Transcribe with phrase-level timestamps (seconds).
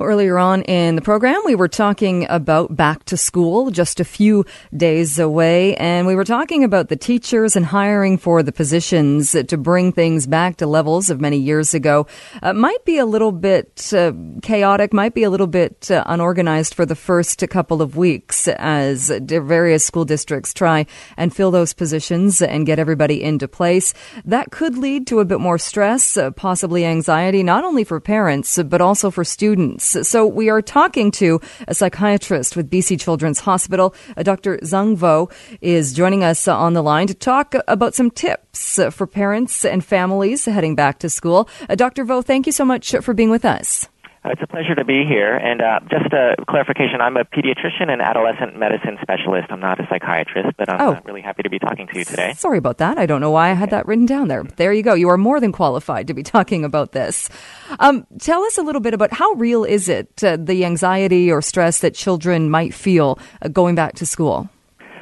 [0.00, 4.46] Earlier on in the program, we were talking about back to school, just a few
[4.76, 9.56] days away, and we were talking about the teachers and hiring for the positions to
[9.56, 12.06] bring things back to levels of many years ago.
[12.40, 16.74] Uh, might be a little bit uh, chaotic, might be a little bit uh, unorganized
[16.74, 20.86] for the first couple of weeks as various school districts try
[21.16, 23.94] and fill those positions and get everybody into place.
[24.24, 28.62] That could lead to a bit more stress, uh, possibly anxiety, not only for parents,
[28.62, 29.87] but also for students.
[29.88, 33.94] So we are talking to a psychiatrist with BC Children's Hospital.
[34.16, 34.58] Uh, Dr.
[34.58, 35.28] Dzung Vo
[35.60, 40.44] is joining us on the line to talk about some tips for parents and families
[40.44, 41.48] heading back to school.
[41.68, 42.04] Uh, Dr.
[42.04, 43.88] Vo, thank you so much for being with us.
[44.30, 45.34] It's a pleasure to be here.
[45.34, 49.48] And uh, just a clarification, I'm a pediatrician and adolescent medicine specialist.
[49.50, 50.92] I'm not a psychiatrist, but I'm Oh.
[50.92, 52.34] uh, really happy to be talking to you today.
[52.36, 52.98] Sorry about that.
[52.98, 54.44] I don't know why I had that written down there.
[54.44, 54.94] There you go.
[54.94, 57.28] You are more than qualified to be talking about this.
[57.80, 61.40] Um, tell us a little bit about how real is it, uh, the anxiety or
[61.42, 64.48] stress that children might feel uh, going back to school?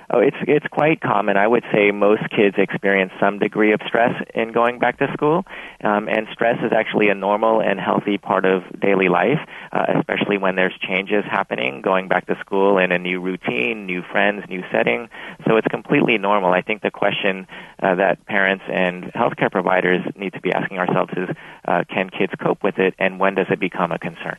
[0.09, 1.37] Oh, it's it's quite common.
[1.37, 5.45] I would say most kids experience some degree of stress in going back to school,
[5.83, 9.41] um, and stress is actually a normal and healthy part of daily life,
[9.73, 14.03] uh, especially when there's changes happening, going back to school in a new routine, new
[14.03, 15.09] friends, new setting.
[15.47, 16.53] So it's completely normal.
[16.53, 17.49] I think the question
[17.83, 21.29] uh, that parents and healthcare providers need to be asking ourselves is,
[21.65, 24.37] uh, can kids cope with it, and when does it become a concern?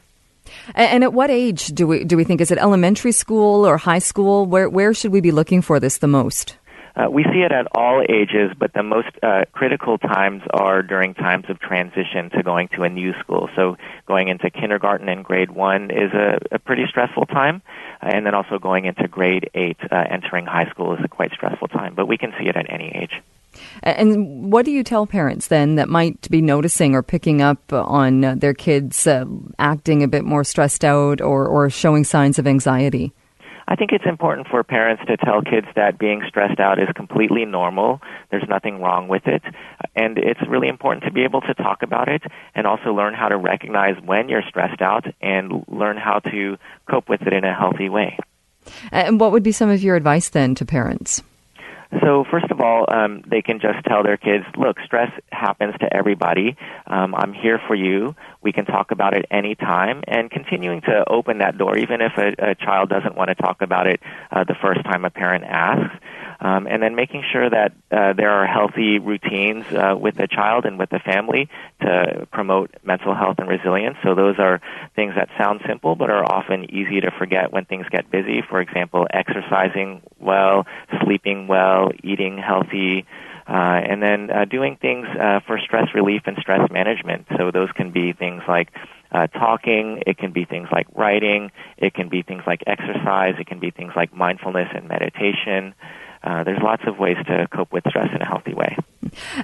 [0.75, 3.99] And at what age do we do we think is it elementary school or high
[3.99, 4.45] school?
[4.45, 6.57] Where where should we be looking for this the most?
[6.97, 11.13] Uh, we see it at all ages, but the most uh, critical times are during
[11.13, 13.49] times of transition to going to a new school.
[13.55, 17.61] So going into kindergarten and grade one is a, a pretty stressful time,
[18.01, 21.67] and then also going into grade eight, uh, entering high school is a quite stressful
[21.67, 21.93] time.
[21.93, 23.21] But we can see it at any age.
[23.83, 28.23] And what do you tell parents then that might be noticing or picking up on
[28.23, 29.25] uh, their kids uh,
[29.59, 33.14] acting a bit more stressed out or or showing signs of anxiety?
[33.69, 37.43] I think it's important for parents to tell kids that being stressed out is completely
[37.43, 38.02] normal.
[38.31, 39.43] There's nothing wrong with it.
[39.93, 42.23] And it's really important to be able to talk about it
[42.55, 46.58] and also learn how to recognize when you're stressed out and learn how to
[46.89, 48.17] cope with it in a healthy way.
[48.92, 51.21] And what would be some of your advice then to parents?
[52.02, 55.93] So first of all, um, they can just tell their kids, "Look, stress happens to
[55.93, 56.55] everybody.
[56.85, 58.15] Um, I'm here for you.
[58.41, 62.52] We can talk about it anytime." And continuing to open that door, even if a,
[62.52, 65.95] a child doesn't want to talk about it uh, the first time a parent asks.
[66.39, 70.65] Um, and then making sure that uh, there are healthy routines uh, with the child
[70.65, 71.49] and with the family
[71.81, 73.98] to promote mental health and resilience.
[74.03, 74.61] So those are
[74.95, 78.43] things that sound simple but are often easy to forget when things get busy.
[78.48, 80.67] For example, exercising well,
[81.03, 83.05] sleeping well, eating healthy,
[83.48, 87.25] uh, and then uh, doing things uh, for stress relief and stress management.
[87.37, 88.69] So those can be things like
[89.11, 93.48] uh, talking, it can be things like writing, it can be things like exercise, it
[93.48, 95.73] can be things like mindfulness and meditation.
[96.23, 98.76] Uh, there's lots of ways to cope with stress in a healthy way.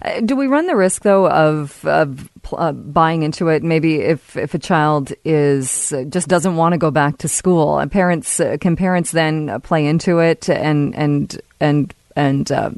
[0.01, 3.63] Uh, Do we run the risk, though, of, of uh, buying into it?
[3.63, 7.79] Maybe if, if a child is uh, just doesn't want to go back to school,
[7.79, 12.71] and parents uh, can parents then uh, play into it and and and and uh,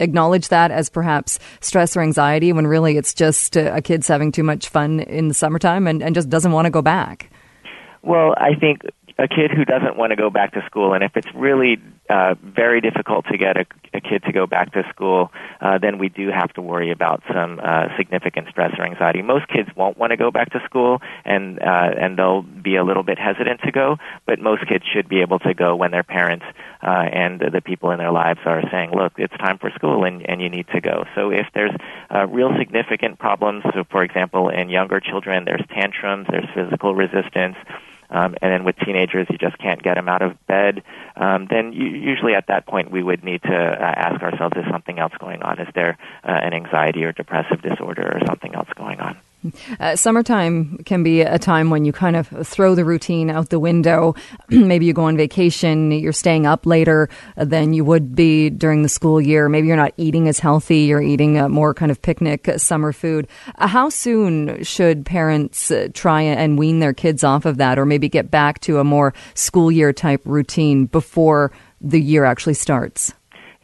[0.00, 4.44] acknowledge that as perhaps stress or anxiety when really it's just a kid's having too
[4.44, 7.30] much fun in the summertime and, and just doesn't want to go back.
[8.02, 8.82] Well, I think
[9.18, 12.36] a kid who doesn't want to go back to school, and if it's really uh,
[12.40, 16.08] very difficult to get a, a kid to go back to school, uh, then we
[16.08, 19.20] do have to worry about some uh, significant stress or anxiety.
[19.20, 22.84] Most kids won't want to go back to school, and uh, and they'll be a
[22.84, 23.96] little bit hesitant to go.
[24.24, 26.46] But most kids should be able to go when their parents
[26.80, 30.24] uh, and the people in their lives are saying, "Look, it's time for school, and
[30.30, 31.74] and you need to go." So if there's
[32.14, 37.56] uh, real significant problems, so for example, in younger children, there's tantrums, there's physical resistance.
[38.10, 40.82] Um, and then with teenagers, you just can't get them out of bed.
[41.16, 44.64] Um, then you, usually at that point, we would need to uh, ask ourselves: Is
[44.70, 45.58] something else going on?
[45.58, 49.16] Is there uh, an anxiety or depressive disorder or something else going on?
[49.78, 53.58] Uh, summertime can be a time when you kind of throw the routine out the
[53.58, 54.14] window.
[54.48, 58.88] Maybe you go on vacation, you're staying up later than you would be during the
[58.88, 59.48] school year.
[59.48, 62.92] Maybe you're not eating as healthy, you're eating uh, more kind of picnic uh, summer
[62.92, 63.28] food.
[63.56, 67.86] Uh, how soon should parents uh, try and wean their kids off of that or
[67.86, 73.14] maybe get back to a more school year type routine before the year actually starts?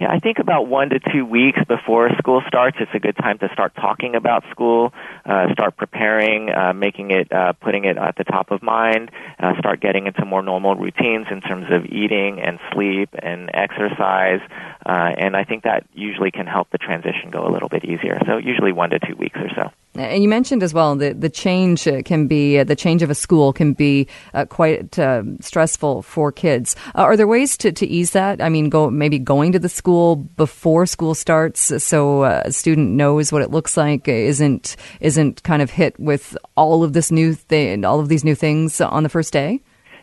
[0.00, 3.38] Yeah, I think about one to two weeks before school starts, it's a good time
[3.38, 4.92] to start talking about school,
[5.24, 9.56] uh, start preparing, uh, making it, uh, putting it at the top of mind, uh,
[9.60, 14.40] start getting into more normal routines in terms of eating and sleep and exercise,
[14.84, 18.18] uh, and I think that usually can help the transition go a little bit easier.
[18.26, 19.70] So usually one to two weeks or so.
[19.96, 23.10] And you mentioned as well that the change uh, can be uh, the change of
[23.10, 26.74] a school can be uh, quite uh, stressful for kids.
[26.96, 28.42] Uh, are there ways to, to ease that?
[28.42, 33.32] I mean, go maybe going to the school before school starts, so a student knows
[33.32, 37.84] what it looks like, isn't isn't kind of hit with all of this new thing,
[37.84, 39.60] all of these new things on the first day.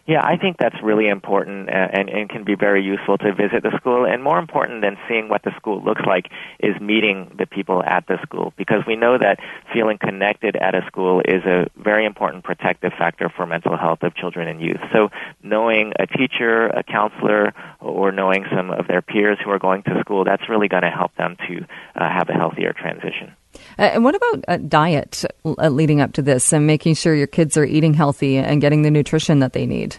[0.07, 3.71] Yeah, I think that's really important and, and can be very useful to visit the
[3.77, 4.05] school.
[4.05, 8.07] And more important than seeing what the school looks like is meeting the people at
[8.07, 9.39] the school because we know that
[9.71, 14.15] feeling connected at a school is a very important protective factor for mental health of
[14.15, 14.81] children and youth.
[14.91, 15.09] So
[15.43, 19.99] knowing a teacher, a counselor, or knowing some of their peers who are going to
[20.01, 21.65] school, that's really going to help them to
[21.95, 23.35] uh, have a healthier transition.
[23.77, 27.27] Uh, and what about uh, diet uh, leading up to this and making sure your
[27.27, 29.97] kids are eating healthy and getting the nutrition that they need?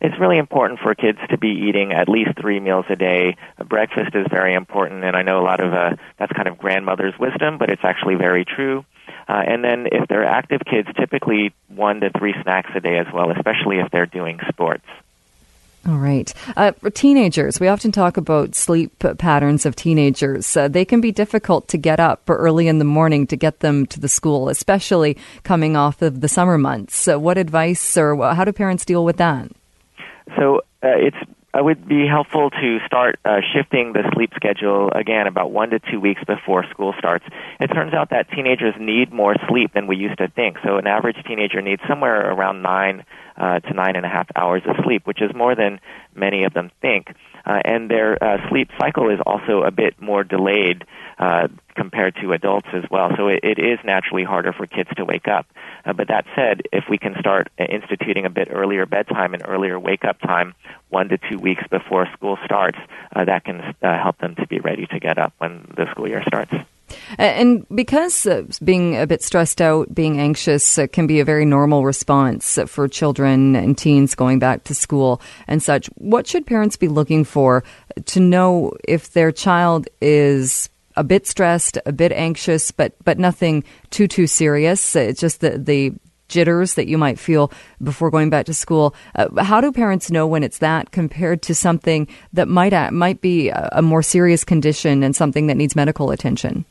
[0.00, 3.36] It's really important for kids to be eating at least three meals a day.
[3.68, 7.18] breakfast is very important, and I know a lot of uh, that's kind of grandmother's
[7.18, 8.84] wisdom, but it's actually very true.
[9.28, 13.06] Uh, and then if they're active kids, typically one to three snacks a day as
[13.12, 14.84] well, especially if they're doing sports.
[15.86, 16.32] All right.
[16.56, 20.54] Uh, teenagers, we often talk about sleep patterns of teenagers.
[20.54, 23.86] Uh, they can be difficult to get up early in the morning to get them
[23.86, 26.96] to the school, especially coming off of the summer months.
[26.96, 29.50] So what advice or how do parents deal with that?
[30.36, 31.16] So uh, it's
[31.52, 35.80] it would be helpful to start uh, shifting the sleep schedule again about one to
[35.80, 37.24] two weeks before school starts.
[37.58, 40.58] It turns out that teenagers need more sleep than we used to think.
[40.62, 43.04] So an average teenager needs somewhere around nine
[43.40, 45.80] uh, to nine and a half hours of sleep, which is more than
[46.14, 47.08] many of them think.
[47.46, 50.84] Uh, and their uh, sleep cycle is also a bit more delayed
[51.18, 53.10] uh, compared to adults as well.
[53.16, 55.46] So it, it is naturally harder for kids to wake up.
[55.84, 59.78] Uh, but that said, if we can start instituting a bit earlier bedtime and earlier
[59.80, 60.54] wake up time,
[60.90, 62.78] one to two weeks before school starts,
[63.16, 66.08] uh, that can uh, help them to be ready to get up when the school
[66.08, 66.52] year starts.
[67.18, 71.44] And because uh, being a bit stressed out, being anxious uh, can be a very
[71.44, 76.76] normal response for children and teens going back to school and such, what should parents
[76.76, 77.64] be looking for
[78.06, 83.64] to know if their child is a bit stressed, a bit anxious, but but nothing
[83.90, 84.96] too too serious.
[84.96, 85.94] It's just the the
[86.28, 87.52] jitters that you might feel
[87.82, 88.94] before going back to school.
[89.14, 93.20] Uh, how do parents know when it's that compared to something that might uh, might
[93.20, 96.64] be a more serious condition and something that needs medical attention?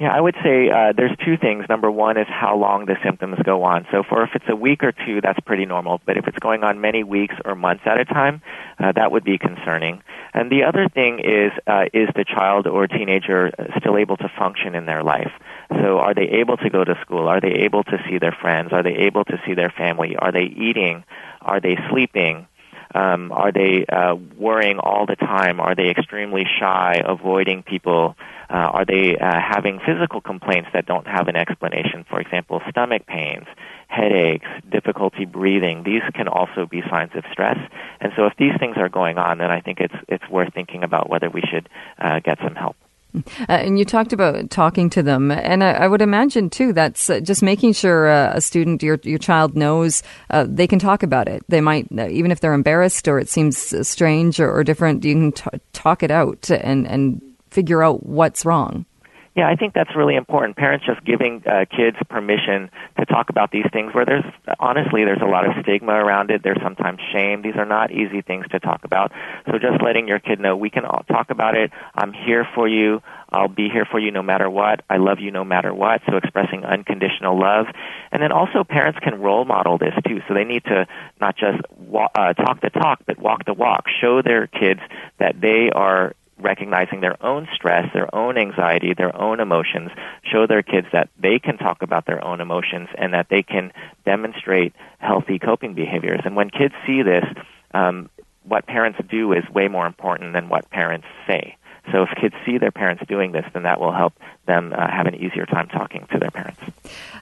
[0.00, 1.64] Yeah, I would say uh, there's two things.
[1.68, 3.84] Number one is how long the symptoms go on.
[3.90, 6.00] So, for if it's a week or two, that's pretty normal.
[6.06, 8.40] But if it's going on many weeks or months at a time,
[8.78, 10.00] uh, that would be concerning.
[10.32, 13.50] And the other thing is, uh, is the child or teenager
[13.80, 15.32] still able to function in their life?
[15.70, 17.26] So, are they able to go to school?
[17.26, 18.72] Are they able to see their friends?
[18.72, 20.14] Are they able to see their family?
[20.16, 21.02] Are they eating?
[21.42, 22.46] Are they sleeping?
[22.94, 25.60] Um, are they uh, worrying all the time?
[25.60, 28.16] Are they extremely shy, avoiding people?
[28.50, 32.04] Uh, are they uh, having physical complaints that don't have an explanation?
[32.08, 33.46] For example, stomach pains,
[33.88, 35.82] headaches, difficulty breathing.
[35.84, 37.58] These can also be signs of stress.
[38.00, 40.82] And so, if these things are going on, then I think it's it's worth thinking
[40.82, 41.68] about whether we should
[41.98, 42.76] uh, get some help.
[43.14, 47.08] Uh, and you talked about talking to them, and I, I would imagine too that's
[47.08, 51.02] uh, just making sure uh, a student, your your child knows uh, they can talk
[51.02, 51.42] about it.
[51.48, 55.14] They might, uh, even if they're embarrassed or it seems strange or, or different, you
[55.14, 57.22] can t- talk it out and and
[57.58, 58.86] figure out what's wrong.
[59.34, 60.56] Yeah, I think that's really important.
[60.56, 64.24] Parents just giving uh, kids permission to talk about these things where there's
[64.58, 66.42] honestly there's a lot of stigma around it.
[66.42, 67.42] There's sometimes shame.
[67.42, 69.12] These are not easy things to talk about.
[69.46, 71.70] So just letting your kid know we can all talk about it.
[71.94, 73.00] I'm here for you.
[73.30, 74.84] I'll be here for you no matter what.
[74.90, 76.00] I love you no matter what.
[76.08, 77.66] So expressing unconditional love.
[78.10, 80.20] And then also parents can role model this too.
[80.26, 80.86] So they need to
[81.20, 83.84] not just wa- uh, talk the talk, but walk the walk.
[84.00, 84.80] Show their kids
[85.18, 89.90] that they are recognizing their own stress, their own anxiety, their own emotions,
[90.22, 93.72] show their kids that they can talk about their own emotions and that they can
[94.04, 96.20] demonstrate healthy coping behaviors.
[96.24, 97.24] And when kids see this,
[97.72, 98.08] um,
[98.44, 101.56] what parents do is way more important than what parents say.
[101.92, 104.14] So if kids see their parents doing this, then that will help
[104.46, 106.60] them uh, have an easier time talking to their parents.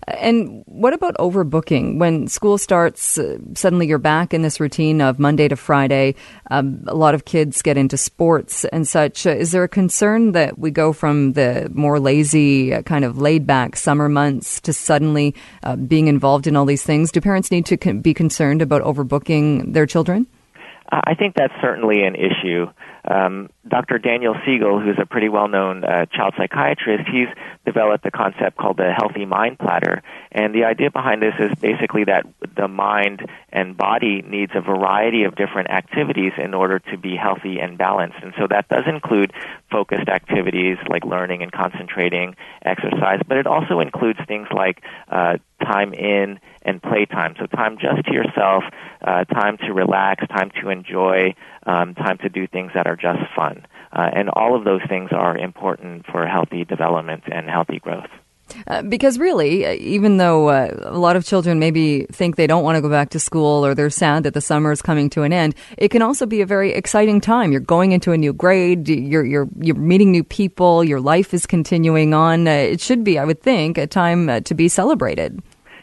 [0.06, 1.98] And what about overbooking?
[1.98, 6.14] When school starts, uh, suddenly you're back in this routine of Monday to Friday.
[6.48, 9.26] Um, a lot of kids get into sports and such.
[9.26, 13.18] Uh, is there a concern that we go from the more lazy, uh, kind of
[13.18, 15.34] laid back summer months to suddenly
[15.64, 17.10] uh, being involved in all these things?
[17.10, 20.28] Do parents need to con- be concerned about overbooking their children?
[20.90, 22.66] I think that's certainly an issue.
[23.04, 23.98] Um, Dr.
[23.98, 27.28] Daniel Siegel, who's a pretty well-known uh, child psychiatrist, he's
[27.64, 30.02] developed a concept called the healthy mind platter.
[30.32, 32.26] And the idea behind this is basically that
[32.56, 37.58] the mind and body needs a variety of different activities in order to be healthy
[37.60, 38.18] and balanced.
[38.22, 39.32] And so that does include
[39.70, 45.38] focused activities like learning and concentrating, exercise, but it also includes things like uh,
[45.70, 47.34] time in and playtime.
[47.38, 48.64] So time just to yourself,
[49.02, 51.34] uh, time to relax, time to enjoy,
[51.66, 53.66] um, time to do things that are just fun.
[53.92, 58.10] Uh, and all of those things are important for healthy development and healthy growth.
[58.68, 62.62] Uh, because really, uh, even though uh, a lot of children maybe think they don't
[62.62, 65.22] want to go back to school or they're sad that the summer is coming to
[65.22, 67.50] an end, it can also be a very exciting time.
[67.50, 71.44] You're going into a new grade, you're you're you're meeting new people, your life is
[71.44, 72.46] continuing on.
[72.46, 75.42] Uh, it should be, I would think, a time uh, to be celebrated.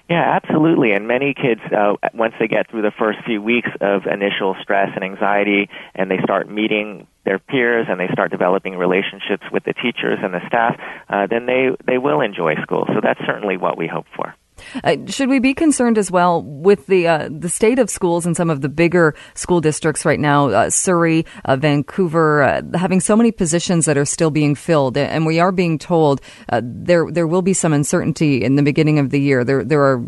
[0.09, 0.91] Yeah, absolutely.
[0.91, 4.89] And many kids, uh, once they get through the first few weeks of initial stress
[4.95, 9.73] and anxiety, and they start meeting their peers and they start developing relationships with the
[9.73, 10.77] teachers and the staff,
[11.09, 12.85] uh, then they they will enjoy school.
[12.93, 14.35] So that's certainly what we hope for.
[14.83, 18.35] Uh, should we be concerned as well with the uh, the state of schools in
[18.35, 20.47] some of the bigger school districts right now?
[20.49, 25.25] Uh, Surrey, uh, Vancouver, uh, having so many positions that are still being filled, and
[25.25, 26.21] we are being told
[26.61, 29.43] there there will be some uncertainty in the beginning of the year.
[29.43, 30.03] There there are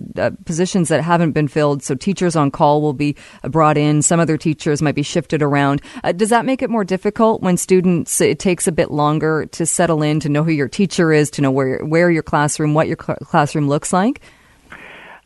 [0.45, 4.01] positions that haven't been filled, so teachers on call will be brought in.
[4.01, 5.81] Some other teachers might be shifted around.
[6.15, 8.21] does that make it more difficult when students?
[8.21, 11.41] It takes a bit longer to settle in, to know who your teacher is, to
[11.41, 14.21] know where where your classroom, what your cl- classroom looks like.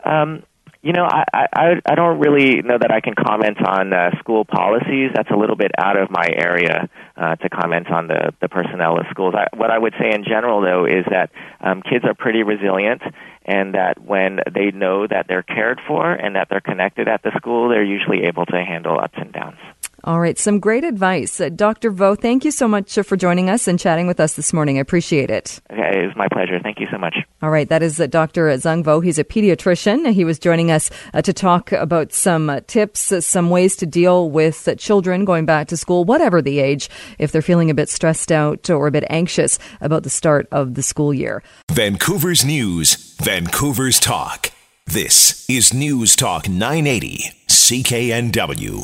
[0.04, 0.44] Um,
[0.82, 4.46] you know, I, I I don't really know that I can comment on uh, school
[4.46, 5.12] policies.
[5.14, 8.98] That's a little bit out of my area uh, to comment on the the personnel
[8.98, 9.36] of schools.
[9.36, 13.02] I, what I would say in general, though, is that um, kids are pretty resilient,
[13.44, 17.32] and that when they know that they're cared for and that they're connected at the
[17.36, 19.60] school, they're usually able to handle ups and downs.
[20.04, 21.42] All right, some great advice.
[21.42, 21.92] Uh, Dr.
[21.92, 24.78] Vo, thank you so much uh, for joining us and chatting with us this morning.
[24.78, 25.60] I appreciate it.
[25.72, 26.60] Okay, it was my pleasure.
[26.62, 27.18] Thank you so much.
[27.42, 28.48] All right, that is uh, Dr.
[28.48, 29.02] Dzung Vo.
[29.02, 30.12] He's a pediatrician.
[30.14, 33.86] He was joining us uh, to talk about some uh, tips, uh, some ways to
[33.86, 37.90] deal with children going back to school, whatever the age, if they're feeling a bit
[37.90, 41.44] stressed out or a bit anxious about the start of the school year.
[41.72, 44.52] Vancouver's News, Vancouver's Talk.
[44.88, 48.84] This is News Talk 980, CKNW.